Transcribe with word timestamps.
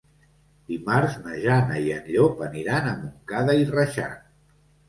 Dimarts 0.71 1.17
na 1.25 1.35
Jana 1.43 1.77
i 1.89 1.93
en 1.97 2.09
Llop 2.15 2.41
aniran 2.47 2.91
a 2.93 2.97
Montcada 3.05 3.59
i 3.63 3.69
Reixac. 3.77 4.21